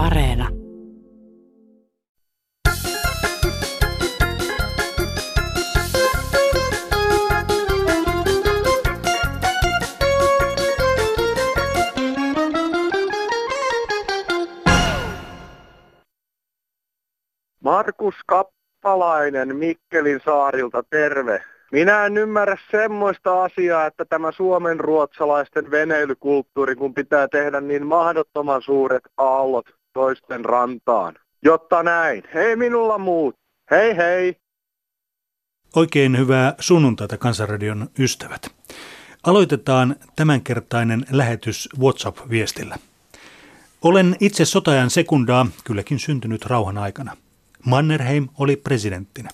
[0.00, 0.48] Areena.
[17.64, 21.44] Markus Kappalainen Mikkelin saarilta, terve.
[21.72, 28.62] Minä en ymmärrä semmoista asiaa, että tämä suomen ruotsalaisten veneilykulttuuri, kun pitää tehdä niin mahdottoman
[28.62, 31.14] suuret aallot toisten rantaan.
[31.44, 32.22] Jotta näin.
[32.34, 33.34] Hei minulla muut.
[33.70, 34.36] Hei hei.
[35.76, 38.54] Oikein hyvää sunnuntaita Kansanradion ystävät.
[39.26, 42.76] Aloitetaan tämänkertainen lähetys WhatsApp-viestillä.
[43.82, 47.16] Olen itse sotajan sekundaa kylläkin syntynyt rauhan aikana.
[47.66, 49.30] Mannerheim oli presidenttinä.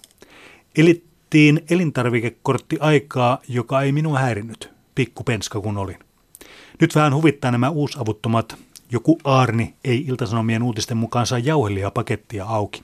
[0.78, 5.98] Elittiin elintarvikekortti aikaa, joka ei minua häirinnyt, pikkupenska kun olin.
[6.80, 8.56] Nyt vähän huvittaa nämä uusavuttomat.
[8.92, 12.82] Joku Aarni ei iltasanomien uutisten mukaan saa jauhelia pakettia auki.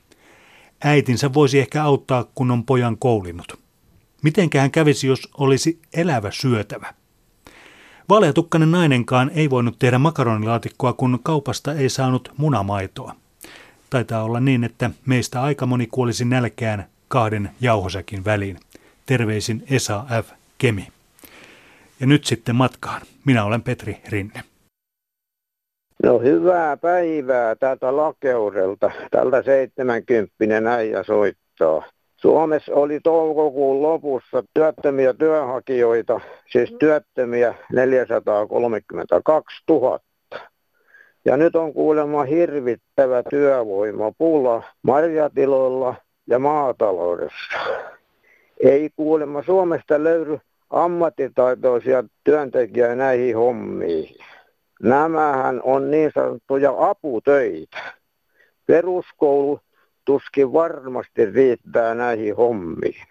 [0.84, 3.58] Äitinsä voisi ehkä auttaa, kun on pojan koulinut.
[4.22, 6.94] Mitenkään kävisi, jos olisi elävä syötävä.
[8.08, 13.14] Vaaleatukkainen nainenkaan ei voinut tehdä makaronilaatikkoa, kun kaupasta ei saanut munamaitoa.
[13.90, 18.58] Taitaa olla niin, että meistä aika moni kuolisi nälkään kahden jauhosäkin väliin.
[19.06, 20.30] Terveisin Esa F.
[20.58, 20.88] Kemi.
[22.00, 23.02] Ja nyt sitten matkaan.
[23.24, 24.44] Minä olen Petri Rinne.
[26.02, 28.90] No hyvää päivää täältä Lakeudelta.
[29.10, 31.82] Tältä 70 äijä soittaa.
[32.16, 36.20] Suomessa oli toukokuun lopussa työttömiä työnhakijoita,
[36.52, 39.98] siis työttömiä 432 000.
[41.24, 45.94] Ja nyt on kuulemma hirvittävä työvoimapula marjatiloilla
[46.26, 47.58] ja maataloudessa.
[48.60, 50.38] Ei kuulemma Suomesta löydy
[50.70, 54.16] ammattitaitoisia työntekijä näihin hommiin.
[54.82, 57.78] Nämähän on niin sanottuja aputöitä.
[58.66, 59.60] Peruskoulu
[60.04, 63.06] tuskin varmasti riittää näihin hommiin.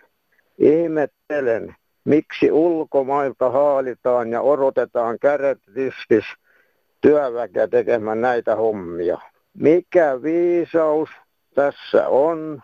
[0.58, 6.26] Ihmettelen, miksi ulkomailta haalitaan ja odotetaan kädet riskis
[7.02, 9.18] työväkeä tekemään näitä hommia.
[9.54, 11.10] Mikä viisaus
[11.56, 12.64] tässä on?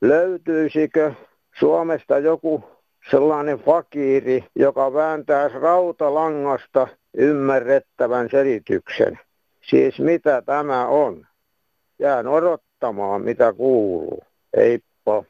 [0.00, 1.12] Löytyisikö
[1.58, 2.64] Suomesta joku
[3.10, 9.18] sellainen fakiri, joka vääntää rautalangasta ymmärrettävän selityksen?
[9.70, 11.26] Siis mitä tämä on?
[11.98, 14.24] Jään odottamaan, mitä kuuluu.
[14.56, 15.24] Heippa.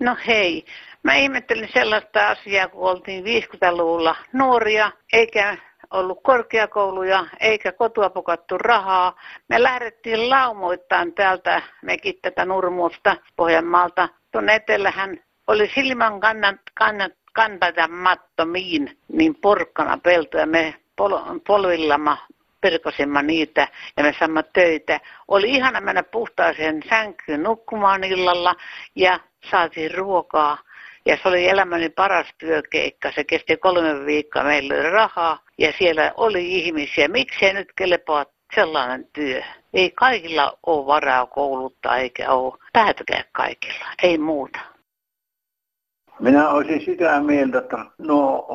[0.00, 0.64] No hei,
[1.02, 5.56] mä ihmettelin sellaista asiaa, kun oltiin 50-luvulla nuoria, eikä
[5.90, 9.20] ollut korkeakouluja, eikä kotua pokattu rahaa.
[9.48, 14.08] Me lähdettiin laumoittain täältä, mekin tätä Nurmuusta, Pohjanmaalta.
[14.32, 20.46] Tuonne etelähän oli silmän kannat, kannat, kantamattomiin niin porkkana peltoja.
[20.46, 22.16] Me pol, polvillamme
[22.60, 25.00] perkosimme niitä ja me saamme töitä.
[25.28, 28.54] Oli ihana mennä puhtaaseen sänkyyn nukkumaan illalla
[28.96, 30.58] ja saatiin ruokaa.
[31.06, 33.12] Ja se oli elämäni paras työkeikka.
[33.12, 34.44] Se kesti kolme viikkoa.
[34.44, 37.08] Meillä oli rahaa ja siellä oli ihmisiä.
[37.08, 39.42] Miksei nyt kelepaa sellainen työ?
[39.74, 43.86] Ei kaikilla ole varaa kouluttaa eikä ole päätäkään kaikilla.
[44.02, 44.77] Ei muuta.
[46.20, 48.46] Minä olisin sitä mieltä, että no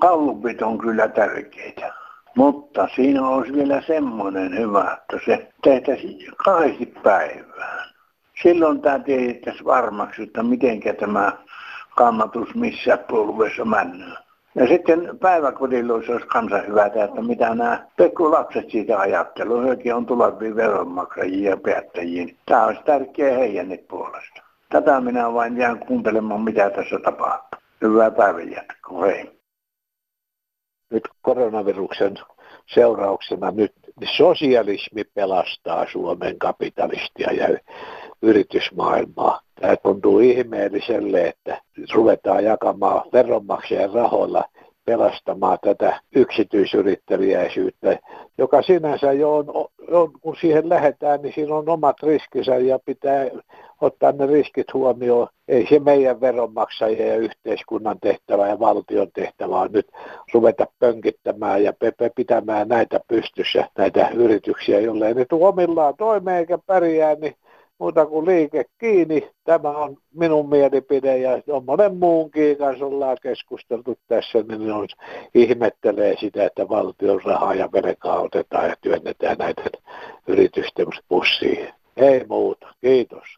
[0.00, 1.94] kallupit on kyllä tärkeitä.
[2.36, 7.88] Mutta siinä olisi vielä semmoinen hyvä, että se tehtäisiin kahdesti päivään.
[8.42, 11.32] Silloin tämä tiedettäisiin varmaksi, että miten tämä
[11.96, 14.18] kannatus missä puolueessa mennään.
[14.54, 19.62] Ja sitten päiväkodilla olisi kanssa hyvä, että mitä nämä pekkulapset siitä ajattelua.
[19.62, 22.26] Hekin on tulevia veronmaksajia ja päättäjiä.
[22.46, 24.45] Tämä olisi tärkeää heidän puolesta.
[24.68, 27.60] Tätä minä vain jään kuuntelemaan, mitä tässä tapahtuu.
[27.82, 29.06] Hyvää päivänjatkoa.
[29.06, 29.36] Hei
[30.90, 32.14] nyt koronaviruksen
[32.66, 33.72] seurauksena nyt
[34.16, 37.58] sosialismi pelastaa Suomen kapitalistia ja
[38.22, 39.40] yritysmaailmaa.
[39.60, 41.62] Tämä tuntuu ihmeelliselle, että
[41.94, 44.44] ruvetaan jakamaan veronmaksajan rahoilla
[44.86, 47.98] pelastamaan tätä yksityisyrittäjäisyyttä,
[48.38, 49.46] joka sinänsä jo on,
[49.90, 53.26] on, kun siihen lähdetään, niin siinä on omat riskinsä ja pitää
[53.80, 55.28] ottaa ne riskit huomioon.
[55.48, 59.86] Ei se meidän veronmaksajien ja yhteiskunnan tehtävä ja valtion tehtävä on nyt
[60.34, 61.72] ruveta pönkittämään ja
[62.14, 67.34] pitämään näitä pystyssä, näitä yrityksiä, jollei ne tule omillaan toimeen eikä pärjää, niin
[67.78, 69.30] muuta kuin liike kiinni.
[69.44, 74.88] Tämä on minun mielipide ja on monen muunkin kanssa ollaan keskusteltu tässä, niin on,
[75.34, 79.62] ihmettelee sitä, että valtion rahaa ja velkaa otetaan ja työnnetään näitä
[80.26, 81.68] yritysten pussiin.
[81.96, 82.74] Ei muuta.
[82.80, 83.36] Kiitos.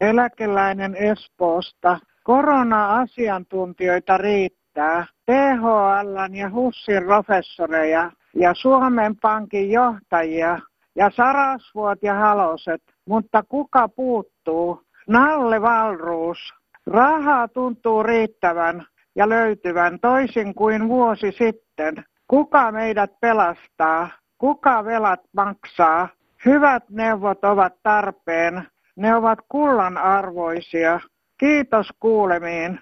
[0.00, 1.98] Eläkeläinen Espoosta.
[2.24, 5.06] Korona-asiantuntijoita riittää.
[5.26, 10.60] THL ja HUSin professoreja ja Suomen Pankin johtajia
[10.96, 14.82] ja Sarasvuot ja Haloset, mutta kuka puuttuu?
[15.08, 16.38] Nalle Valruus.
[16.86, 18.86] Rahaa tuntuu riittävän
[19.16, 22.04] ja löytyvän toisin kuin vuosi sitten.
[22.28, 24.08] Kuka meidät pelastaa?
[24.38, 26.08] Kuka velat maksaa?
[26.44, 28.62] Hyvät neuvot ovat tarpeen.
[28.96, 31.00] Ne ovat kullan arvoisia.
[31.38, 32.80] Kiitos kuulemiin.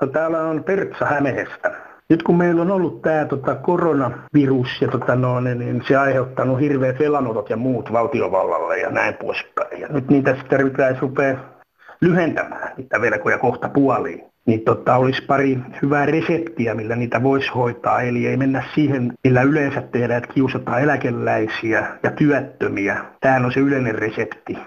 [0.00, 1.93] No, täällä on Pertsa Hämeestä.
[2.10, 6.98] Nyt kun meillä on ollut tämä tota, koronavirus ja tota, no, niin, se aiheuttanut hirveät
[6.98, 9.80] velanotot ja muut valtiovallalle ja näin poispäin.
[9.80, 11.36] Ja nyt niitä sitten pitäisi rupea
[12.00, 14.24] lyhentämään niitä velkoja kohta puoliin.
[14.46, 18.02] Niin tota, olisi pari hyvää reseptiä, millä niitä voisi hoitaa.
[18.02, 23.04] Eli ei mennä siihen, millä yleensä tehdään, että kiusataan eläkeläisiä ja työttömiä.
[23.20, 24.58] Tämä on se yleinen resepti.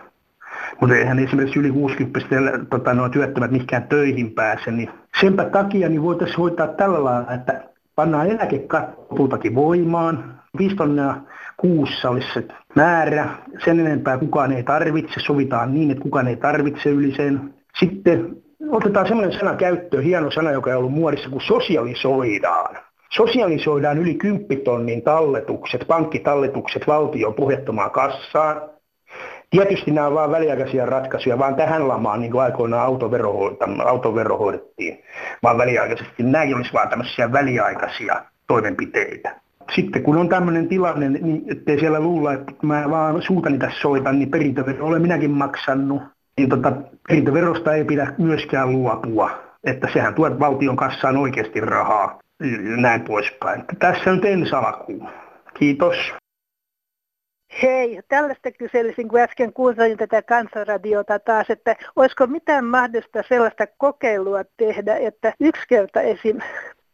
[0.81, 2.19] Mutta eihän esimerkiksi yli 60
[2.69, 4.89] tota, no, työttömät mihinkään töihin pääse, niin
[5.21, 7.63] senpä takia niin voitaisiin hoitaa tällä lailla, että
[7.95, 9.15] pannaan eläkekatto
[9.55, 11.15] voimaan, 5 tonnia
[11.57, 13.29] kuussa olisi se määrä,
[13.65, 17.53] sen enempää kukaan ei tarvitse, sovitaan niin, että kukaan ei tarvitse yli sen.
[17.79, 18.37] Sitten
[18.69, 22.77] otetaan semmoinen sana käyttöön, hieno sana, joka on ollut muodissa, kun sosialisoidaan.
[23.09, 28.61] Sosialisoidaan yli 10 tonnin talletukset, pankkitalletukset valtion pohjattomaan kassaan.
[29.49, 35.03] Tietysti nämä on vain väliaikaisia ratkaisuja, vaan tähän lamaan, niin kuin aikoinaan autovero, autovero hoidettiin,
[35.43, 36.23] vaan väliaikaisesti.
[36.23, 39.35] Näin olisi vain tämmöisiä väliaikaisia toimenpiteitä.
[39.75, 44.19] Sitten kun on tämmöinen tilanne, niin ettei siellä luulla, että mä vaan suutani tässä soitan,
[44.19, 46.01] niin perintövero olen minäkin maksanut.
[46.37, 46.73] Niin tota,
[47.07, 49.29] perintöverosta ei pidä myöskään luopua,
[49.63, 52.19] että sehän tuot valtion kassaan oikeasti rahaa
[52.77, 53.63] näin poispäin.
[53.79, 55.09] Tässä nyt ensi alkuun.
[55.53, 56.13] Kiitos.
[57.63, 64.43] Hei, tällaista kyselisin, kun äsken kuuntelin tätä kansanradiota taas, että olisiko mitään mahdollista sellaista kokeilua
[64.57, 66.39] tehdä, että yksi kerta esim.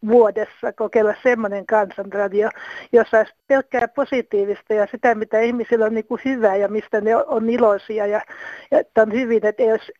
[0.07, 2.49] vuodessa kokeilla semmoinen kansanradio,
[2.93, 7.15] jossa olisi pelkkää positiivista ja sitä, mitä ihmisillä on niin kuin hyvää ja mistä ne
[7.15, 8.21] on iloisia ja,
[8.71, 9.91] ja että on hyvin, että ei olisi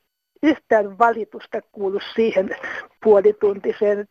[0.44, 2.50] yhtään valitusta kuulu siihen
[3.04, 4.08] puolituntiseen.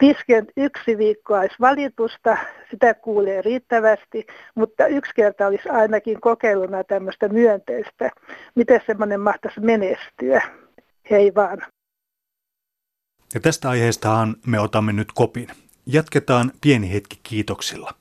[0.00, 2.36] Tisken yksi viikko olisi valitusta,
[2.70, 8.10] sitä kuulee riittävästi, mutta yksi kerta olisi ainakin kokeiluna tämmöistä myönteistä.
[8.54, 10.42] Miten semmoinen mahtaisi menestyä?
[11.10, 11.58] Hei vaan.
[13.34, 15.48] Ja tästä aiheestahan me otamme nyt kopin.
[15.86, 17.94] Jatketaan pieni hetki kiitoksilla.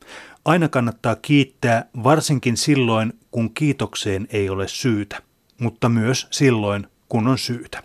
[0.46, 5.22] Aina kannattaa kiittää, varsinkin silloin, kun kiitokseen ei ole syytä,
[5.60, 7.80] mutta myös silloin, kun on syytä.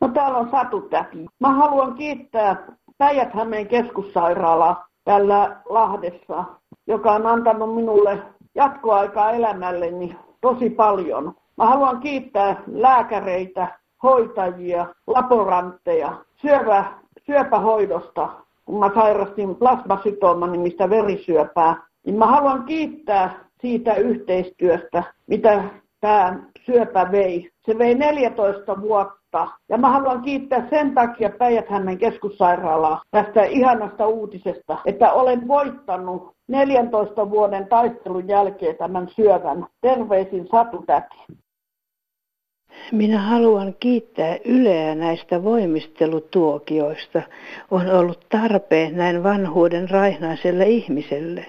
[0.00, 1.26] No täällä on Satu Täki.
[1.40, 2.56] Mä haluan kiittää
[2.98, 6.44] Päijät-Hämeen keskussairaalaa tällä Lahdessa,
[6.86, 8.22] joka on antanut minulle
[8.54, 11.34] jatkoaikaa elämälleni tosi paljon.
[11.56, 16.92] Mä haluan kiittää lääkäreitä, hoitajia, laborantteja, syövä,
[17.26, 18.28] syöpähoidosta,
[18.64, 21.76] kun mä sairastin plasmasitooma nimistä verisyöpää,
[22.06, 25.64] niin mä haluan kiittää siitä yhteistyöstä, mitä
[26.00, 27.50] tämä syöpä vei.
[27.66, 29.48] Se vei 14 vuotta.
[29.68, 31.66] Ja mä haluan kiittää sen takia päijät
[31.98, 39.66] keskussairaalaa tästä ihanasta uutisesta, että olen voittanut 14 vuoden taistelun jälkeen tämän syövän.
[39.80, 41.16] Terveisin Satu Täti.
[42.92, 47.22] Minä haluan kiittää Yleä näistä voimistelutuokioista.
[47.70, 51.46] On ollut tarpeen näin vanhuuden raihnaiselle ihmiselle.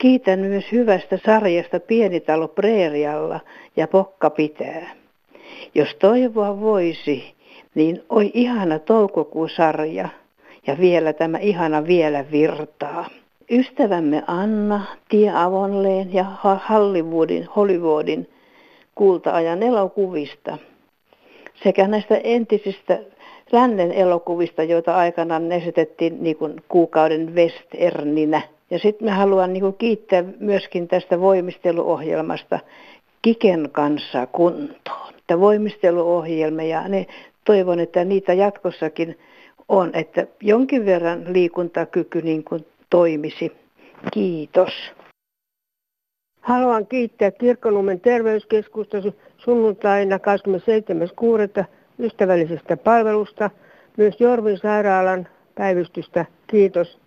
[0.00, 3.40] Kiitän myös hyvästä sarjasta Pienitalo Preerialla
[3.76, 4.90] ja Pokka pitää.
[5.74, 7.34] Jos toivoa voisi,
[7.74, 10.08] niin oi ihana toukokuun sarja
[10.66, 13.06] ja vielä tämä ihana vielä virtaa.
[13.50, 16.24] Ystävämme Anna, Tie Avonleen ja
[16.68, 18.28] Hollywoodin, Hollywoodin
[18.94, 20.58] kulta-ajan elokuvista
[21.62, 22.98] sekä näistä entisistä
[23.52, 28.42] lännen elokuvista, joita aikanaan esitettiin niin kuin kuukauden westerninä.
[28.70, 32.58] Ja sitten mä haluan niin kiittää myöskin tästä voimisteluohjelmasta
[33.22, 35.14] Kiken kanssa kuntoon.
[35.26, 37.06] Tämä voimisteluohjelma ja ne,
[37.44, 39.18] toivon, että niitä jatkossakin
[39.68, 43.52] on, että jonkin verran liikuntakyky niin kuin toimisi.
[44.12, 44.72] Kiitos.
[46.40, 48.98] Haluan kiittää Kirkkonummen terveyskeskusta
[49.38, 51.64] sunnuntaina 27.6.
[51.98, 53.50] ystävällisestä palvelusta,
[53.96, 56.26] myös Jorvin sairaalan päivystystä.
[56.46, 56.99] Kiitos.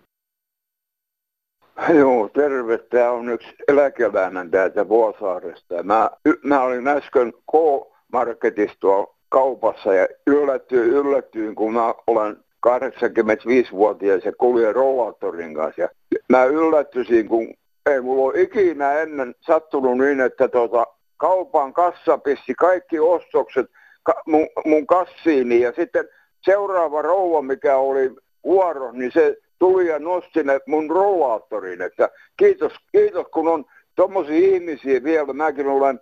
[1.98, 2.78] Joo, terve.
[2.78, 5.82] Tämä on yksi eläkeläinen täältä Vuosaaresta.
[5.82, 6.10] Mä,
[6.42, 15.54] mä olin äsken K-Marketissa kaupassa ja yllätyin, yllätyin, kun mä olen 85-vuotias ja kuljen rollaattorin
[15.54, 15.80] kanssa.
[15.80, 15.88] Ja
[16.28, 17.54] mä yllättyisin, kun
[17.86, 23.66] ei mulla ole ikinä ennen sattunut niin, että tota, kaupan kassa pisti kaikki ostokset
[24.02, 26.08] ka- mun, mun kassiini ja sitten
[26.44, 28.10] seuraava rouva, mikä oli
[28.44, 34.54] vuoro, niin se tuli ja nosti ne mun rollaattoriin, että kiitos, kiitos kun on tommosia
[34.54, 36.00] ihmisiä vielä, mäkin olen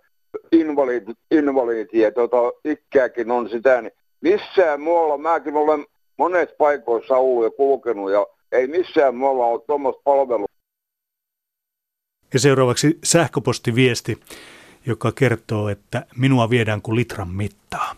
[0.51, 5.85] invalidi, invalidi ja tota, ikkääkin on sitä, niin missään muualla, mäkin olen
[6.17, 10.47] monet paikoissa ollut ja kulkenut ja ei missään muualla ole tuommoista palvelua.
[12.33, 14.19] Ja seuraavaksi sähköpostiviesti,
[14.85, 17.95] joka kertoo, että minua viedään kuin litran mittaa.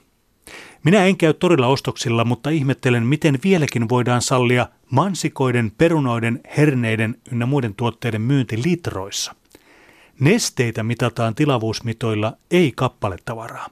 [0.86, 7.46] Minä en käy torilla ostoksilla, mutta ihmettelen, miten vieläkin voidaan sallia mansikoiden, perunoiden, herneiden ynnä
[7.46, 9.36] muiden tuotteiden myynti litroissa.
[10.20, 13.68] Nesteitä mitataan tilavuusmitoilla, ei kappaletavaraa.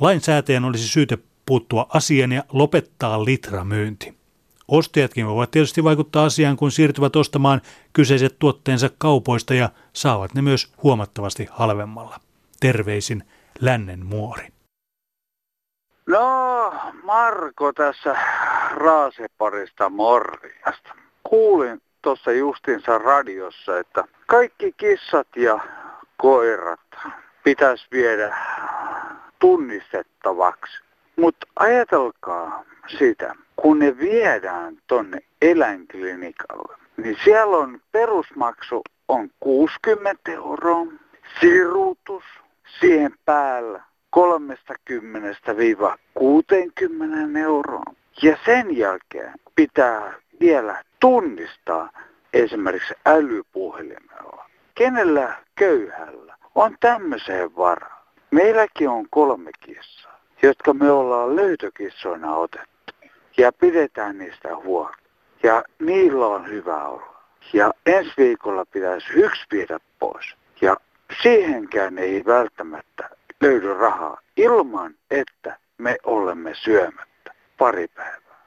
[0.00, 4.14] Lainsäätäjän olisi syytä puuttua asiaan ja lopettaa litramyynti.
[4.68, 7.60] Ostajatkin voivat tietysti vaikuttaa asiaan, kun siirtyvät ostamaan
[7.92, 12.20] kyseiset tuotteensa kaupoista ja saavat ne myös huomattavasti halvemmalla.
[12.60, 13.24] Terveisin
[13.60, 14.53] Lännen muori.
[16.06, 18.16] No, Marko tässä
[18.70, 20.94] Raaseparista Morjasta.
[21.22, 25.58] Kuulin tuossa justinsa radiossa, että kaikki kissat ja
[26.16, 26.80] koirat
[27.44, 28.36] pitäisi viedä
[29.38, 30.82] tunnistettavaksi.
[31.16, 32.64] Mutta ajatelkaa
[32.98, 40.86] sitä, kun ne viedään tonne eläinklinikalle, niin siellä on perusmaksu on 60 euroa,
[41.40, 42.24] sirutus
[42.80, 43.82] siihen päällä
[44.14, 44.18] 30-60
[47.38, 47.84] euroa.
[48.22, 51.90] Ja sen jälkeen pitää vielä tunnistaa
[52.32, 54.44] esimerkiksi älypuhelimella.
[54.74, 58.04] Kenellä köyhällä on tämmöiseen varaa?
[58.30, 62.94] Meilläkin on kolme kissaa, jotka me ollaan löytökissoina otettu.
[63.36, 64.96] Ja pidetään niistä huolta.
[65.42, 67.14] Ja niillä on hyvä olla.
[67.52, 70.34] Ja ensi viikolla pitäisi yksi viedä pois.
[70.60, 70.76] Ja
[71.22, 73.10] siihenkään ei välttämättä
[73.44, 78.40] löydy rahaa ilman, että me olemme syömättä pari päivää.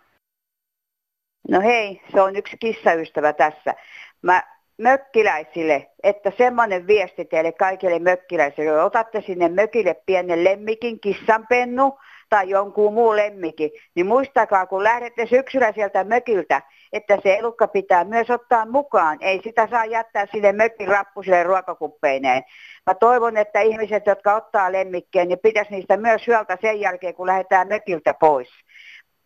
[1.50, 3.74] No hei, se on yksi kissaystävä tässä.
[4.22, 4.44] Mä
[4.78, 12.94] mökkiläisille, että semmoinen viesti teille kaikille mökkiläisille, otatte sinne mökille pienen lemmikin, kissanpennu tai jonkun
[12.94, 16.62] muun lemmikin, niin muistakaa, kun lähdette syksyllä sieltä mökiltä,
[16.94, 19.18] että se elukka pitää myös ottaa mukaan.
[19.22, 22.44] Ei sitä saa jättää sinne mökin rappusille ruokakuppeineen.
[22.86, 27.28] Mä toivon, että ihmiset, jotka ottaa lemmikkeen, niin pitäisi niistä myös hyöltä sen jälkeen, kun
[27.28, 28.50] lähdetään mökiltä pois.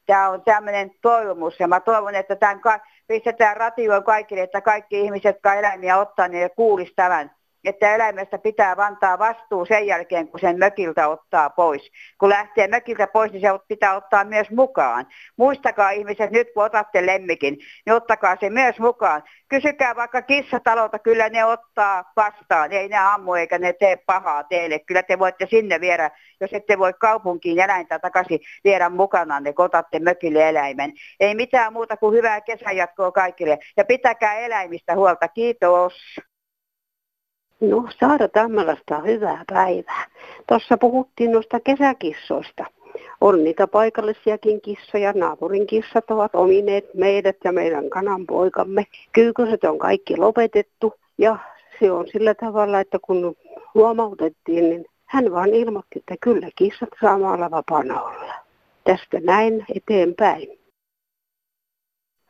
[0.06, 2.62] Tämä on tämmöinen toivomus ja mä toivon, että tämän
[3.08, 7.32] pistetään ratioon kaikille, että kaikki ihmiset, jotka eläimiä ottaa, niin kuulisi tämän
[7.64, 11.92] että eläimestä pitää vantaa vastuu sen jälkeen, kun sen mökiltä ottaa pois.
[12.20, 15.08] Kun lähtee mökiltä pois, niin se pitää ottaa myös mukaan.
[15.38, 19.24] Muistakaa ihmiset, nyt kun otatte lemmikin, niin ottakaa se myös mukaan.
[19.50, 22.72] Kysykää vaikka kissatalolta, kyllä ne ottaa vastaan.
[22.72, 24.80] Ei ne ammu eikä ne tee pahaa teille.
[24.80, 30.00] Kyllä te voitte sinne viedä, jos ette voi kaupunkiin eläintä takaisin viedä mukanaan, ne otatte
[30.00, 30.94] mökille eläimen.
[31.20, 33.60] Ei mitään muuta kuin hyvää kesänjatkoa kaikille.
[33.78, 35.28] Ja pitäkää eläimistä huolta.
[35.28, 35.94] Kiitos.
[37.62, 40.06] No, Saara Tammelasta on hyvää päivää.
[40.48, 42.66] Tuossa puhuttiin noista kesäkissoista.
[43.22, 45.14] On niitä paikallisiakin kissoja.
[45.14, 48.86] Naapurin kissat ovat omineet meidät ja meidän kananpoikamme.
[49.12, 51.38] Kyyköset on kaikki lopetettu ja
[51.80, 53.36] se on sillä tavalla, että kun
[53.76, 58.34] huomautettiin, niin hän vaan ilmoitti, että kyllä kissat saa maalla vapaana olla.
[58.84, 60.48] Tästä näin eteenpäin.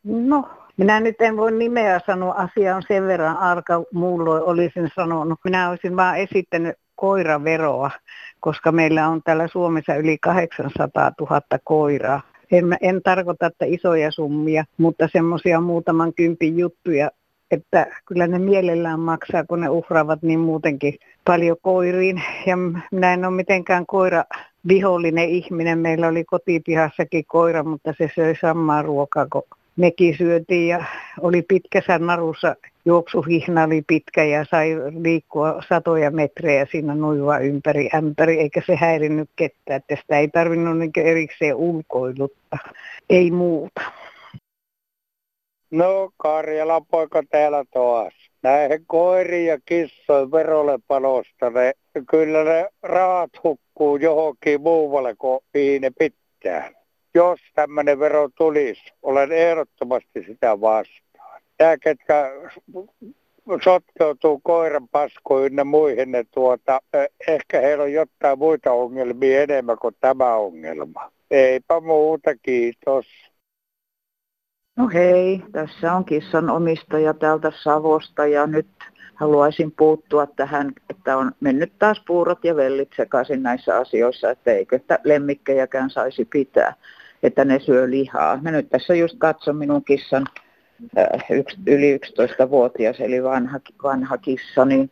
[0.04, 0.44] No,
[0.78, 5.40] minä nyt en voi nimeä sanoa, asia on sen verran arka, muulloin olisin sanonut.
[5.44, 7.92] Minä olisin vaan esittänyt koiraveroa,
[8.40, 12.22] koska meillä on täällä Suomessa yli 800 000 koiraa.
[12.52, 17.12] En, en tarkoita, että isoja summia, mutta semmoisia muutaman kympin juttuja,
[17.52, 20.94] että kyllä ne mielellään maksaa, kun ne uhraavat niin muutenkin
[21.26, 22.22] paljon koiriin.
[22.46, 22.58] Ja
[22.92, 24.24] minä en ole mitenkään koira
[24.68, 25.80] vihollinen ihminen.
[25.80, 29.44] Meillä oli kotipihassakin koira, mutta se söi samaa ruokaa kuin
[29.76, 30.86] mekin syötiin ja
[31.22, 38.40] oli pitkässä narussa, juoksuhihna oli pitkä ja sai liikkua satoja metrejä siinä nuivaa ympäri ämpäri,
[38.40, 42.58] eikä se häirinnyt ketään, että sitä ei tarvinnut niin erikseen ulkoilutta,
[43.10, 43.82] ei muuta.
[45.72, 48.14] No Karjala poika täällä taas.
[48.44, 51.74] Näihin koiriin ja kissoihin verolle panosta, ne,
[52.10, 56.81] kyllä ne rahat hukkuu johonkin muualle kuin mihin ne pitää
[57.16, 61.42] jos tämmöinen vero tulisi, olen ehdottomasti sitä vastaan.
[61.58, 62.32] Tämä, ketkä
[63.64, 66.80] sotkeutuu koiran paskoihin ynnä muihin, ne tuota,
[67.28, 71.12] ehkä heillä on jotain muita ongelmia enemmän kuin tämä ongelma.
[71.32, 73.06] Eipä muuta, kiitos.
[74.78, 78.68] No hei, tässä on kissan omistaja täältä Savosta ja nyt
[79.16, 84.80] haluaisin puuttua tähän, että on mennyt taas puurot ja vellit sekaisin näissä asioissa, että eikö
[85.04, 86.74] lemmikkejäkään saisi pitää
[87.24, 88.40] että ne syö lihaa.
[88.42, 90.26] Mä nyt tässä just katson minun kissan
[91.30, 94.92] yksi, yli 11-vuotias eli vanha, vanha kissa, niin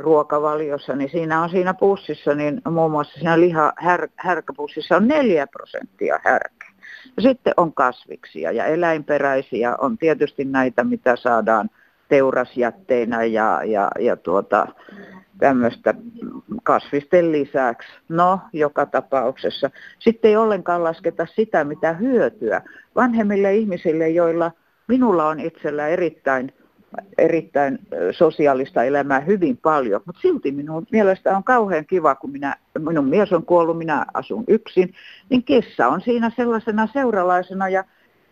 [0.00, 5.46] ruokavaliossa, niin siinä on siinä pussissa, niin muun muassa siinä liha, här, härkäpussissa on 4
[5.46, 6.68] prosenttia härkää.
[7.16, 11.70] Ja sitten on kasviksia ja eläinperäisiä, on tietysti näitä, mitä saadaan
[12.08, 14.66] teurasjätteinä ja, ja, ja tuota,
[15.38, 15.94] tämmöistä
[16.62, 17.88] kasvisten lisäksi.
[18.08, 19.70] No, joka tapauksessa.
[19.98, 22.62] Sitten ei ollenkaan lasketa sitä, mitä hyötyä
[22.96, 24.52] vanhemmille ihmisille, joilla
[24.88, 26.52] minulla on itsellä erittäin
[27.18, 27.78] erittäin
[28.10, 33.32] sosiaalista elämää hyvin paljon, mutta silti minun mielestä on kauhean kiva, kun minä, minun mies
[33.32, 34.94] on kuollut, minä asun yksin,
[35.28, 37.84] niin kissa on siinä sellaisena seuralaisena ja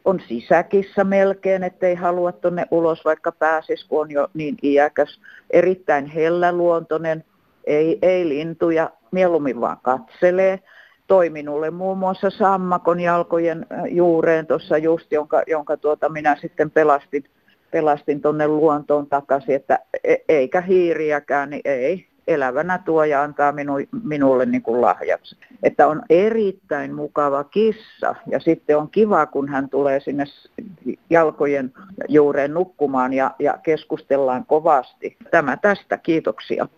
[0.06, 5.20] on sisäkissa melkein, ettei halua tuonne ulos, vaikka pääsis, kun on jo niin iäkäs.
[5.50, 7.24] Erittäin helläluontoinen,
[7.64, 10.60] ei, ei lintuja, mieluummin vaan katselee.
[11.06, 17.24] Toi minulle muun muassa sammakon jalkojen juureen tuossa just, jonka, jonka tuota minä sitten pelastin
[17.70, 22.06] pelastin tuonne luontoon takaisin, että e- eikä hiiriäkään, niin ei.
[22.26, 25.36] Elävänä tuo ja antaa minu, minulle niin kuin lahjaksi.
[25.62, 30.24] Että on erittäin mukava kissa ja sitten on kiva, kun hän tulee sinne
[31.10, 31.72] jalkojen
[32.08, 35.16] juureen nukkumaan ja, ja keskustellaan kovasti.
[35.30, 36.68] Tämä tästä, kiitoksia.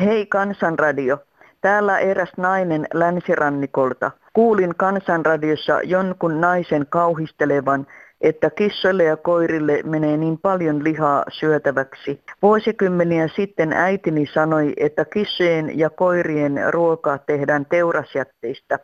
[0.00, 1.18] Hei Kansanradio.
[1.60, 4.10] Täällä eräs nainen länsirannikolta.
[4.32, 7.86] Kuulin Kansanradiossa jonkun naisen kauhistelevan
[8.20, 12.20] että kissoille ja koirille menee niin paljon lihaa syötäväksi.
[12.42, 18.78] Vuosikymmeniä sitten äitini sanoi, että kissojen ja koirien ruoka tehdään teurasjätteistä.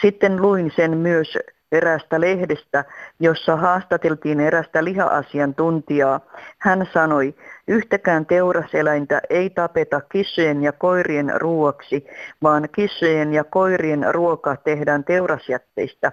[0.00, 1.38] Sitten luin sen myös
[1.72, 2.84] erästä lehdestä,
[3.20, 6.20] jossa haastateltiin erästä liha-asiantuntijaa.
[6.58, 7.34] Hän sanoi,
[7.68, 12.06] yhtäkään teuraseläintä ei tapeta kissojen ja koirien ruoaksi,
[12.42, 16.12] vaan kissojen ja koirien ruoka tehdään teurasjätteistä.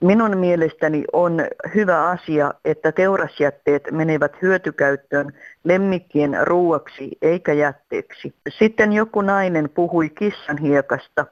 [0.00, 1.40] Minun mielestäni on
[1.74, 5.32] hyvä asia, että teurasjätteet menevät hyötykäyttöön
[5.64, 8.34] lemmikkien ruuaksi eikä jätteeksi.
[8.48, 11.26] Sitten joku nainen puhui kissan hiekasta.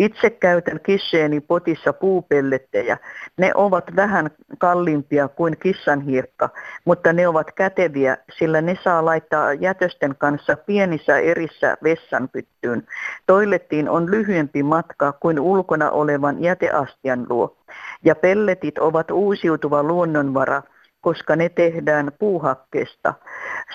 [0.00, 2.98] Itse käytän kisseeni potissa puupellettejä.
[3.36, 6.48] Ne ovat vähän kalliimpia kuin kissanhiekka,
[6.84, 12.86] mutta ne ovat käteviä, sillä ne saa laittaa jätösten kanssa pienissä erissä vessanpyttyyn.
[13.26, 17.56] Toilettiin on lyhyempi matka kuin ulkona olevan jäteastian luo.
[18.04, 20.62] Ja pelletit ovat uusiutuva luonnonvara,
[21.00, 23.14] koska ne tehdään puuhakkeesta.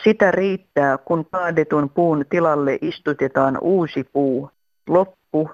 [0.03, 4.49] Sitä riittää, kun kaadetun puun tilalle istutetaan uusi puu.
[4.87, 5.49] Loppu.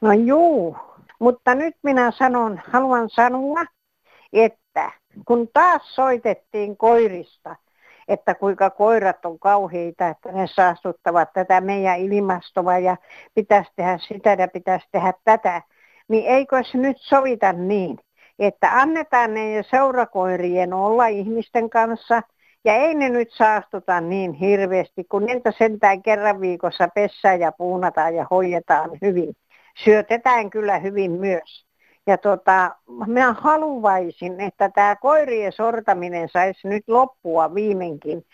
[0.00, 0.76] No juu,
[1.20, 3.64] mutta nyt minä sanon, haluan sanoa,
[4.32, 4.92] että
[5.26, 7.56] kun taas soitettiin koirista,
[8.08, 12.96] että kuinka koirat on kauheita, että ne saastuttavat tätä meidän ilmastoa ja
[13.34, 15.62] pitäisi tehdä sitä ja pitäisi tehdä tätä,
[16.08, 17.98] niin eikö se nyt sovita niin,
[18.38, 22.22] että annetaan ne seurakoirien olla ihmisten kanssa
[22.64, 28.14] ja ei ne nyt saastuta niin hirveästi, kun niitä sentään kerran viikossa pessään ja puunataan
[28.14, 29.34] ja hoidetaan hyvin.
[29.84, 31.66] Syötetään kyllä hyvin myös.
[32.06, 38.24] Ja tota, minä haluaisin, että tämä koirien sortaminen saisi nyt loppua viimeinkin.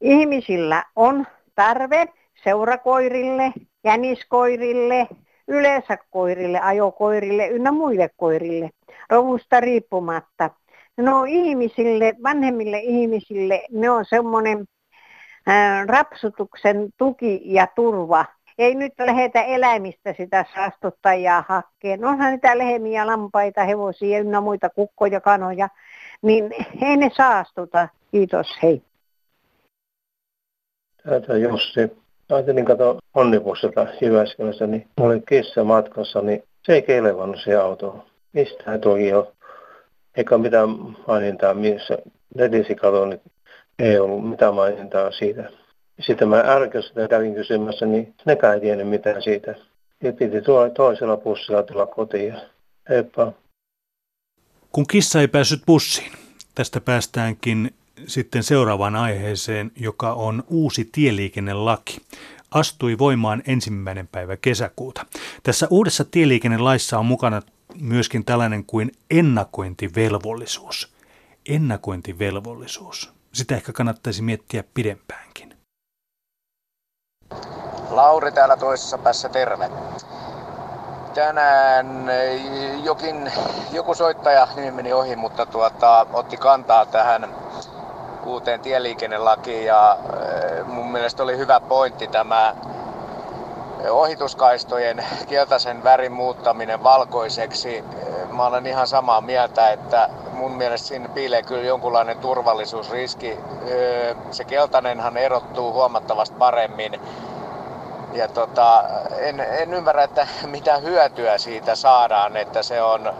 [0.00, 2.06] Ihmisillä on tarve
[2.44, 3.52] seurakoirille,
[3.84, 5.06] jäniskoirille,
[5.48, 8.70] yleensä koirille, ajokoirille ynnä muille koirille,
[9.10, 10.50] rovusta riippumatta.
[10.96, 14.64] No ihmisille, vanhemmille ihmisille, ne on semmoinen
[15.86, 18.24] rapsutuksen tuki ja turva
[18.58, 22.04] ei nyt lähetä eläimistä sitä saastuttajaa hakkeen.
[22.04, 25.68] Onhan niitä lehmiä, lampaita, hevosia ynnä muita kukkoja, kanoja,
[26.22, 27.88] niin ei ne saastuta.
[28.10, 28.82] Kiitos, hei.
[31.04, 31.80] Täältä Jussi.
[32.28, 38.06] Ajattelin katsoa onnibussilta Jyväskylässä, niin oli kissa matkassa, niin se ei kelevannut se auto.
[38.32, 39.32] Mistä toki jo?
[40.16, 40.68] Eikä mitään
[41.06, 41.98] mainintaa, missä
[42.34, 43.20] netisi katsoin, niin
[43.78, 45.50] ei ollut mitään mainintaa siitä
[46.00, 49.54] sitten mä ärkössä kävin kysymässä, niin nekään ei tiennyt mitään siitä.
[50.02, 50.36] Ja piti
[50.76, 52.34] toisella bussilla tulla kotiin.
[52.88, 53.32] Heippa.
[54.72, 56.12] Kun kissa ei päässyt bussiin,
[56.54, 57.74] tästä päästäänkin
[58.06, 62.00] sitten seuraavaan aiheeseen, joka on uusi tieliikennelaki.
[62.50, 65.06] Astui voimaan ensimmäinen päivä kesäkuuta.
[65.42, 67.42] Tässä uudessa tieliikennelaissa on mukana
[67.80, 70.92] myöskin tällainen kuin ennakointivelvollisuus.
[71.48, 73.12] Ennakointivelvollisuus.
[73.32, 75.57] Sitä ehkä kannattaisi miettiä pidempäänkin.
[77.90, 79.70] Lauri täällä toisessa päässä, terve.
[81.14, 82.40] Tänään eh,
[82.82, 83.32] jokin,
[83.72, 87.34] joku soittaja, nimi meni ohi, mutta tuota, otti kantaa tähän
[88.24, 92.54] uuteen tieliikennelakiin ja eh, mun mielestä oli hyvä pointti tämä
[93.90, 97.84] ohituskaistojen keltaisen värin muuttaminen valkoiseksi.
[98.32, 103.38] Mä olen ihan samaa mieltä, että mun mielestä siinä piilee kyllä jonkunlainen turvallisuusriski.
[104.30, 107.00] Se keltainenhan erottuu huomattavasti paremmin.
[108.12, 108.84] Ja tota,
[109.18, 113.12] en, en ymmärrä, että mitä hyötyä siitä saadaan, että se on,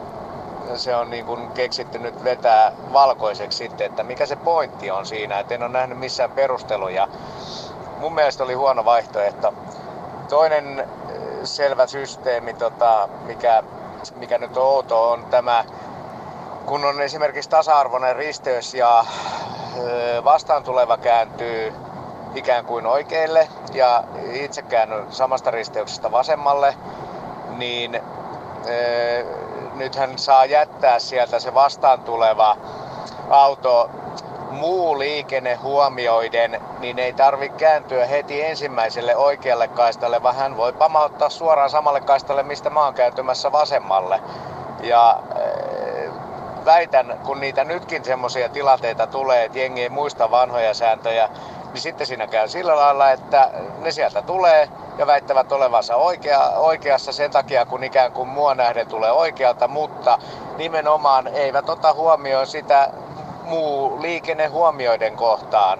[0.74, 5.40] se on niin kuin keksitty nyt vetää valkoiseksi sitten, että mikä se pointti on siinä,
[5.40, 7.08] että en ole nähnyt missään perusteluja.
[7.98, 9.54] Mun mielestä oli huono vaihtoehto.
[10.28, 10.88] Toinen
[11.44, 13.62] selvä systeemi, tota, mikä,
[14.14, 15.64] mikä nyt on outo, on tämä,
[16.66, 19.04] kun on esimerkiksi tasa-arvoinen risteys ja
[20.24, 21.74] vastaan tuleva kääntyy
[22.34, 26.74] ikään kuin oikeille ja itse käännyn samasta risteyksestä vasemmalle,
[27.48, 28.00] niin e,
[29.74, 32.56] nythän saa jättää sieltä se vastaan tuleva
[33.30, 33.90] auto
[34.50, 41.28] muu liikenne huomioiden, niin ei tarvitse kääntyä heti ensimmäiselle oikealle kaistalle, vaan hän voi pamauttaa
[41.28, 44.20] suoraan samalle kaistalle, mistä mä oon kääntymässä vasemmalle.
[44.82, 51.28] Ja äh, väitän, kun niitä nytkin semmoisia tilanteita tulee, että jengi ei muista vanhoja sääntöjä,
[51.72, 57.12] niin sitten siinä käy sillä lailla, että ne sieltä tulee ja väittävät olevansa oikea, oikeassa
[57.12, 60.18] sen takia, kun ikään kuin mua nähden tulee oikealta, mutta
[60.56, 62.88] nimenomaan eivät ota huomioon sitä
[63.48, 65.78] muu liikenne huomioiden kohtaan.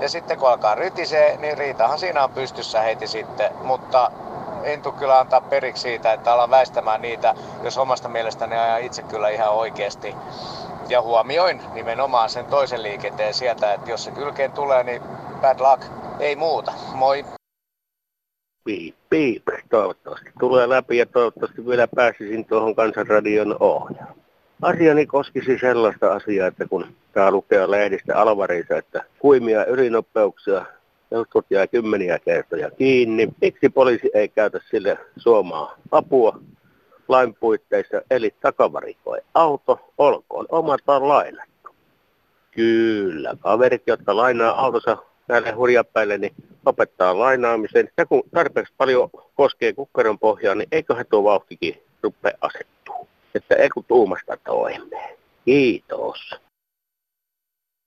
[0.00, 4.10] Ja sitten kun alkaa rytisee, niin riitahan siinä on pystyssä heti sitten, mutta
[4.62, 9.02] en tule kyllä antaa periksi siitä, että alan väistämään niitä, jos omasta mielestäni ajan itse
[9.02, 10.14] kyllä ihan oikeasti.
[10.88, 15.02] Ja huomioin nimenomaan sen toisen liikenteen sieltä, että jos se kylkeen tulee, niin
[15.40, 15.82] bad luck,
[16.20, 16.72] ei muuta.
[16.94, 17.24] Moi!
[18.64, 19.42] Piip, piip.
[19.70, 24.14] Toivottavasti tulee läpi ja toivottavasti vielä pääsisin tuohon Kansanradion ohjaan.
[24.62, 30.64] Asiani koskisi sellaista asiaa, että kun tämä lukee lehdistä Alvarissa, että huimia ylinopeuksia,
[31.10, 33.28] jotkut jää kymmeniä kertoja kiinni.
[33.40, 36.40] Miksi poliisi ei käytä sille suomaa apua
[37.08, 41.70] lain puitteissa, eli takavarikoi auto, olkoon omaltaan lainattu.
[42.50, 44.96] Kyllä, kaverit, jotka lainaa autossa
[45.28, 46.32] näille hurjapäille, niin
[46.66, 47.90] opettaa lainaamisen.
[47.96, 52.77] Ja kun tarpeeksi paljon koskee kukkaron pohjaa, niin eiköhän tuo vauhtikin rupea asettua
[53.38, 55.18] että eku tuumasta toimeen.
[55.44, 56.34] Kiitos.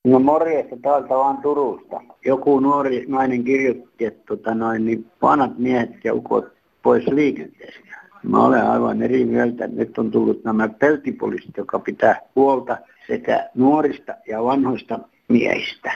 [0.06, 2.02] No morjesta täältä vaan Turusta.
[2.26, 6.46] Joku nuori nainen kirjoitti, että tota noin, niin vanhat miehet ja ukot
[6.84, 8.02] pois liikenteestä.
[8.24, 9.68] Mä olen aivan eri mieltä.
[9.68, 15.92] Nyt on tullut nämä peltipoliisit, joka pitää huolta sekä nuorista ja vanhoista miehistä.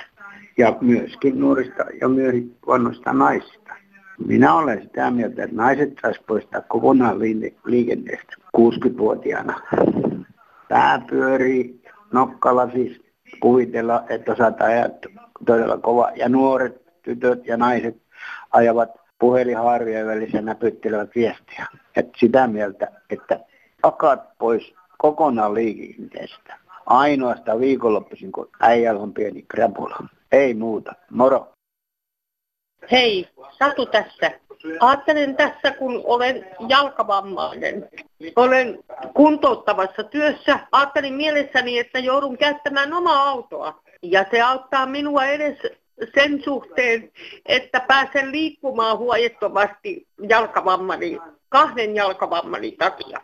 [0.57, 3.75] Ja myöskin nuorista ja myöskin vanhoista naisista.
[4.27, 7.19] Minä olen sitä mieltä, että naiset saisi poistaa kokonaan
[7.65, 9.61] liikenteestä 60-vuotiaana.
[10.69, 13.01] Pää pyörii, nokkala siis
[13.39, 15.05] kuvitella, että saat ajat
[15.45, 16.11] todella kova.
[16.15, 17.97] Ja nuoret tytöt ja naiset
[18.51, 21.65] ajavat puhelinhaarvien välissä näpyttelevät viestiä.
[21.95, 23.39] Et sitä mieltä, että
[23.83, 26.57] akat pois kokonaan liikenteestä.
[26.85, 29.97] Ainoastaan viikonloppuisin, kun äijällä on pieni krapula.
[30.31, 30.93] Ei muuta.
[31.11, 31.54] Moro.
[32.91, 33.27] Hei,
[33.59, 34.31] Satu tässä.
[34.79, 37.89] Ajattelen tässä, kun olen jalkavammainen.
[38.35, 38.79] Olen
[39.13, 40.59] kuntouttavassa työssä.
[40.71, 43.81] Ajattelin mielessäni, että joudun käyttämään omaa autoa.
[44.01, 45.57] Ja se auttaa minua edes
[46.15, 47.11] sen suhteen,
[47.45, 51.19] että pääsen liikkumaan huojettomasti jalkavammani,
[51.49, 53.19] kahden jalkavammani takia.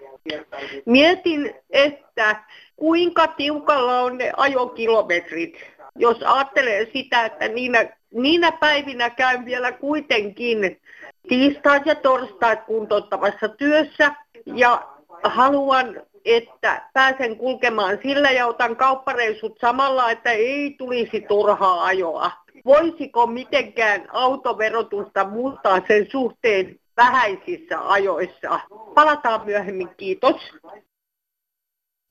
[0.85, 2.43] Mietin, että
[2.75, 5.55] kuinka tiukalla on ne ajokilometrit,
[5.95, 10.81] jos ajattelee sitä, että niinä niinä päivinä käyn vielä kuitenkin
[11.29, 14.87] tiistait ja torstait kuntouttavassa työssä ja
[15.23, 22.31] haluan, että pääsen kulkemaan sillä ja otan kauppareissut samalla, että ei tulisi turhaa ajoa.
[22.65, 28.59] Voisiko mitenkään autoverotusta muuttaa sen suhteen vähäisissä ajoissa?
[28.95, 30.35] Palataan myöhemmin, kiitos.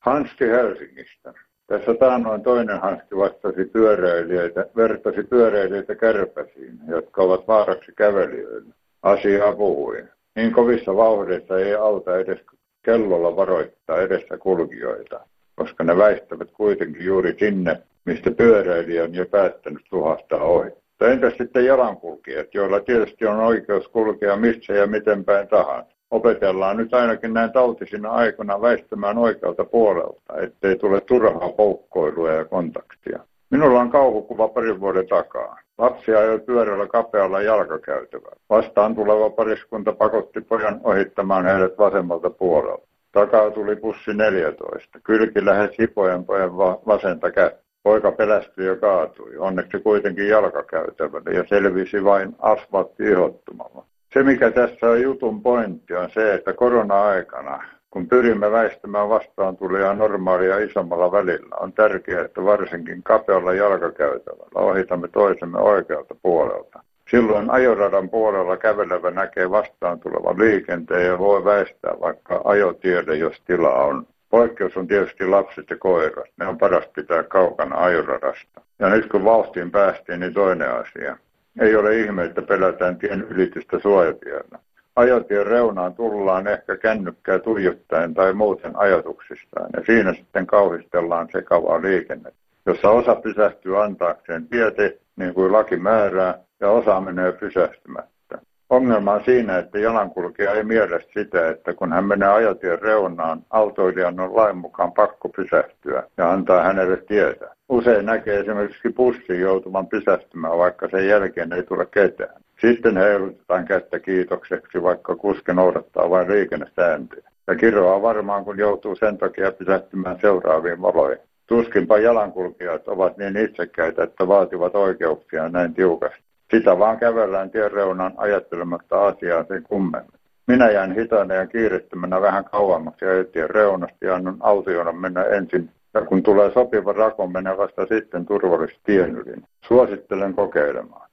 [0.01, 1.35] Hanski Helsingistä.
[1.71, 8.75] Tässä taannoin toinen hanski vastasi pyöräilijöitä, vertasi pyöräilijöitä kärpäsiin, jotka ovat vaaraksi kävelijöille.
[9.03, 10.09] Asiaa puhuin.
[10.37, 12.39] Niin kovissa vauhdissa ei auta edes
[12.83, 15.21] kellolla varoittaa edessä kulkijoita,
[15.57, 20.71] koska ne väistävät kuitenkin juuri sinne, mistä pyöräilijä on jo päättänyt suhastaa ohi.
[21.01, 26.00] Entäs sitten jalankulkijat, joilla tietysti on oikeus kulkea missä ja miten päin tahansa?
[26.11, 33.19] Opetellaan nyt ainakin näin tautisina aikana väistämään oikealta puolelta, ettei tule turhaa poukkoilua ja kontaktia.
[33.51, 35.59] Minulla on kauhukuva parin vuoden takaa.
[35.79, 38.37] Lapsi ajoi pyörällä kapealla jalkakäytävällä.
[38.51, 42.87] Vastaan tuleva pariskunta pakotti pojan ohittamaan heidät vasemmalta puolelta.
[43.13, 44.99] Takaa tuli pussi 14.
[45.05, 47.63] Kylki lähes hipojen pojan vasenta kättä.
[47.83, 49.37] Poika pelästyi ja kaatui.
[49.39, 53.85] Onneksi kuitenkin jalkakäytävälle ja selvisi vain asfaltti ihottumalla.
[54.13, 59.95] Se, mikä tässä on jutun pointti, on se, että korona-aikana kun pyrimme väistämään vastaan tulijaa
[59.95, 66.83] normaalia isommalla välillä, on tärkeää, että varsinkin kapealla jalkakäytävällä ohitamme toisemme oikealta puolelta.
[67.11, 73.75] Silloin ajoradan puolella kävelevä näkee vastaan tulevan liikenteen ja voi väistää vaikka ajotielle, jos tila
[73.75, 74.07] on.
[74.31, 76.29] Poikkeus on tietysti lapset ja koirat.
[76.37, 78.61] Ne on paras pitää kaukana ajoradasta.
[78.79, 81.17] Ja nyt kun vauhtiin päästiin, niin toinen asia.
[81.61, 84.59] Ei ole ihme, että pelätään tien ylitystä suojatiellä.
[84.97, 92.41] Ajotien reunaan tullaan ehkä kännykkää tuijottaen tai muuten ajatuksistaan, ja siinä sitten kauhistellaan sekavaa liikennettä,
[92.67, 98.39] jossa osa pysähtyy antaakseen tiete, niin kuin laki määrää, ja osa menee pysähtymättä.
[98.71, 104.21] Ongelma on siinä, että jalankulkija ei miele sitä, että kun hän menee ajotien reunaan, autoilijan
[104.21, 107.57] on lain mukaan pakko pysähtyä ja antaa hänelle tietä.
[107.71, 112.43] Usein näkee esimerkiksi bussin joutuvan pysähtymään, vaikka sen jälkeen ei tule ketään.
[112.61, 117.31] Sitten heilutetaan kättä kiitokseksi, vaikka kuski noudattaa vain liikennesääntöjä.
[117.47, 121.19] Ja kiroaa varmaan, kun joutuu sen takia pysähtymään seuraaviin valoihin.
[121.47, 126.23] Tuskinpa jalankulkijat ovat niin itsekkäitä, että vaativat oikeuksia näin tiukasti.
[126.51, 130.21] Sitä vaan kävellään tien reunan ajattelematta asiaa sen kummemmin.
[130.47, 135.71] Minä jään hitaana ja kiirettömänä vähän kauemmaksi ajetien reunasta ja annan autionon mennä ensin.
[135.95, 139.43] Ja kun tulee sopiva rako, mennä vasta sitten turvallisesti tien yli.
[139.69, 141.11] Suosittelen kokeilemaan.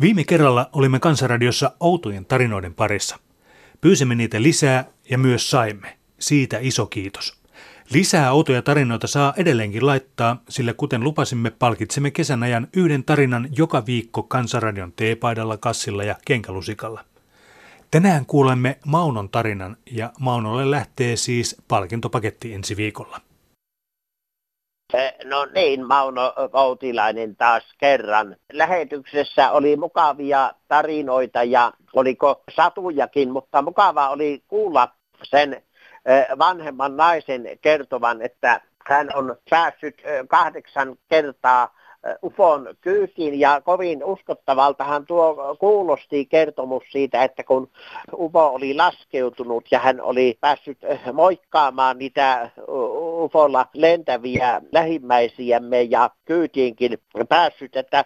[0.00, 3.16] Viime kerralla olimme Kansanradiossa outojen tarinoiden parissa.
[3.80, 5.98] Pyysimme niitä lisää ja myös saimme.
[6.18, 7.38] Siitä iso kiitos.
[7.92, 13.86] Lisää outoja tarinoita saa edelleenkin laittaa, sillä kuten lupasimme, palkitsemme kesän ajan yhden tarinan joka
[13.86, 17.04] viikko Kansanradion teepaidalla, kassilla ja kenkälusikalla.
[17.90, 23.20] Tänään kuulemme Maunon tarinan ja Maunolle lähtee siis palkintopaketti ensi viikolla.
[24.94, 28.36] Eh, no niin, Mauno Koutilainen taas kerran.
[28.52, 34.88] Lähetyksessä oli mukavia tarinoita ja oliko satujakin, mutta mukava oli kuulla
[35.22, 41.74] sen eh, vanhemman naisen kertovan, että hän on päässyt eh, kahdeksan kertaa
[42.24, 43.40] UFOn kyytiin.
[43.40, 47.70] Ja kovin uskottavaltahan tuo kuulosti kertomus siitä, että kun
[48.18, 50.78] UFO oli laskeutunut ja hän oli päässyt
[51.12, 52.50] moikkaamaan niitä
[53.24, 58.04] UFOlla lentäviä lähimmäisiämme ja kyytiinkin päässyt, että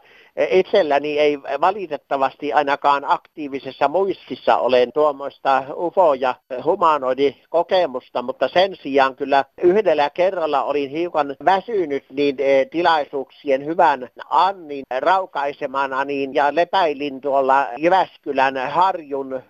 [0.50, 9.44] itselläni ei valitettavasti ainakaan aktiivisessa muistissa olen tuommoista UFO- ja humanoidikokemusta, mutta sen sijaan kyllä
[9.62, 12.36] yhdellä kerralla olin hiukan väsynyt niin
[12.70, 19.42] tilaisuuksien hyvän Annin raukaisemana niin, ja lepäilin tuolla Jyväskylän harjun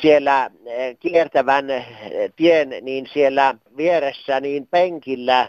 [0.00, 0.50] siellä
[1.00, 1.66] kiertävän
[2.36, 5.48] tien, niin siellä vieressä niin penkillä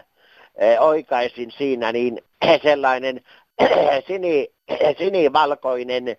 [0.80, 2.22] oikaisin siinä niin
[2.62, 3.20] sellainen
[4.08, 4.48] sini,
[4.98, 6.16] sinivalkoinen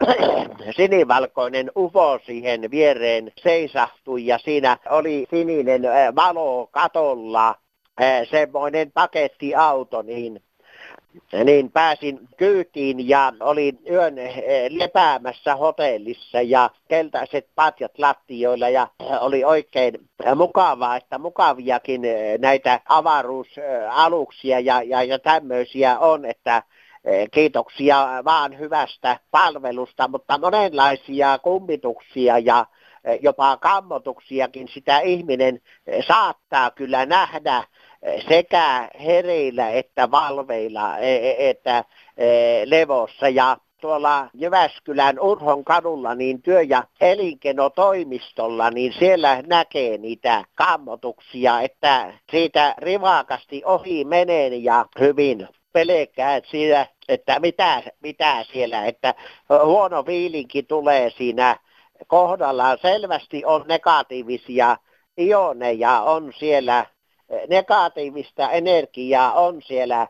[0.76, 5.82] sinivalkoinen ufo siihen viereen seisahtui ja siinä oli sininen
[6.16, 7.54] valo katolla,
[8.30, 10.40] semmoinen pakettiauto, niin
[11.44, 14.14] niin pääsin kyytiin ja olin yön
[14.68, 18.88] lepäämässä hotellissa ja keltaiset patjat lattioilla ja
[19.20, 19.94] oli oikein
[20.36, 22.02] mukavaa, että mukaviakin
[22.38, 26.62] näitä avaruusaluksia ja, ja, ja tämmöisiä on, että
[27.30, 32.66] kiitoksia vaan hyvästä palvelusta, mutta monenlaisia kummituksia ja
[33.20, 35.60] jopa kammotuksiakin sitä ihminen
[36.08, 37.64] saattaa kyllä nähdä
[38.28, 41.84] sekä hereillä että valveilla, e, e, että
[42.16, 42.26] e,
[42.64, 43.28] levossa.
[43.28, 52.12] Ja tuolla Jyväskylän Urhon kadulla niin työ- ja elinkeinotoimistolla, niin siellä näkee niitä kammotuksia, että
[52.30, 59.14] siitä rivakasti ohi menee ja hyvin pelkää siitä, että mitä, mitä siellä, että
[59.64, 61.56] huono fiilinki tulee siinä
[62.06, 62.78] kohdallaan.
[62.82, 64.76] Selvästi on negatiivisia
[65.18, 66.86] ioneja, on siellä
[67.48, 70.06] negatiivista energiaa on siellä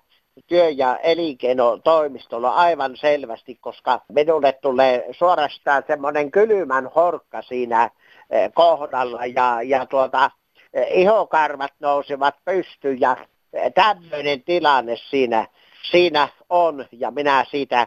[0.47, 7.91] työ- ja elinkeinotoimistolla aivan selvästi, koska minulle tulee suorastaan semmoinen kylmän horkka siinä
[8.31, 10.31] eh, kohdalla ja, ja tuota,
[10.75, 13.17] eh, ihokarvat nousevat pystyyn ja
[13.53, 15.47] eh, tämmöinen tilanne siinä,
[15.91, 17.87] siinä on ja minä siitä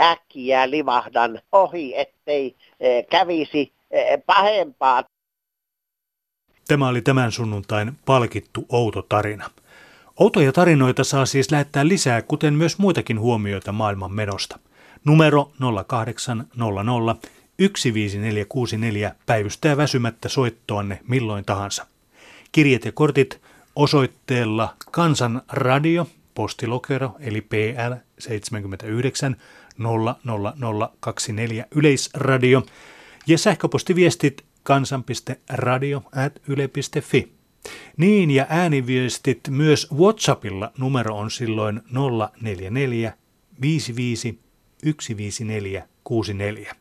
[0.00, 2.56] äkkiä livahdan ohi, ettei
[3.10, 3.72] kävisi
[4.26, 5.02] pahempaa
[6.72, 9.50] Tämä oli tämän sunnuntain palkittu outo tarina.
[10.16, 14.58] Outoja tarinoita saa siis lähettää lisää, kuten myös muitakin huomioita maailman menosta.
[15.04, 15.52] Numero
[15.86, 17.16] 0800
[17.58, 21.86] 15464 päivystää väsymättä soittoanne milloin tahansa.
[22.52, 23.40] Kirjet ja kortit
[23.76, 29.36] osoitteella Kansanradio, postilokero eli PL 79
[29.78, 32.66] 00024 Yleisradio
[33.26, 37.32] ja sähköpostiviestit kansan.radio.yle.fi.
[37.96, 41.80] Niin ja ääniviestit myös WhatsAppilla numero on silloin
[42.40, 43.12] 044
[43.60, 44.38] 55
[44.84, 46.74] 154 64.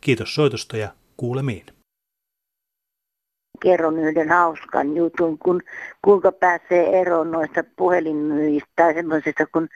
[0.00, 1.66] Kiitos soitosta ja kuulemiin.
[3.62, 5.62] Kerron yhden hauskan jutun, kun
[6.04, 9.68] kuinka pääsee eroon noista puhelinmyyjistä tai semmoisista, kun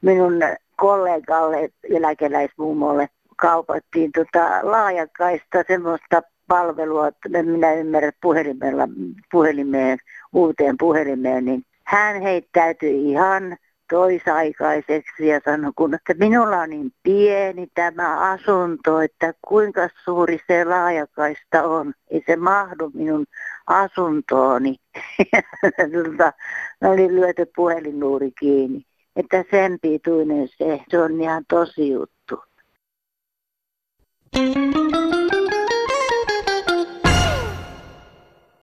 [0.00, 0.32] minun
[0.76, 8.88] kollegalle, eläkeläismummolle kaupattiin tota laajakaista semmoista palvelua, että minä ymmärrän puhelimella,
[9.32, 9.98] puhelimeen,
[10.32, 13.56] uuteen puhelimeen, niin hän heittäytyi ihan
[13.90, 20.64] toisaikaiseksi ja sanoi, kun, että minulla on niin pieni tämä asunto, että kuinka suuri se
[20.64, 21.94] laajakaista on.
[22.10, 23.26] Ei se mahdu minun
[23.66, 24.76] asuntooni.
[26.80, 28.82] Mä olin lyöty puhelinnuuri kiinni.
[29.16, 32.42] Että sen pituinen se, se on ihan tosi juttu.
[34.32, 34.79] thank you